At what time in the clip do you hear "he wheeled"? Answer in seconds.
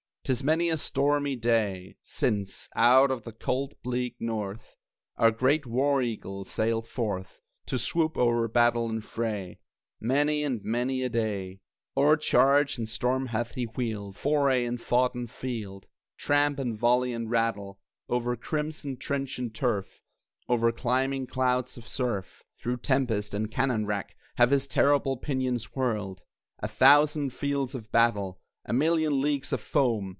13.55-14.15